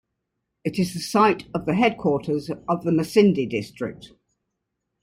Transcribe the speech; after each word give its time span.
It 0.63 0.79
is 0.79 0.95
the 0.95 0.99
site 0.99 1.45
of 1.53 1.67
the 1.67 1.75
headquarters 1.75 2.49
of 2.67 2.83
the 2.83 2.89
Masindi 2.89 3.47
District. 3.47 4.11